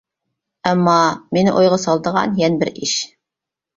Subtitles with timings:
[0.69, 0.95] ئەمما
[1.37, 2.99] مېنى ئويغا سالىدىغان يەنە بىر ئىش.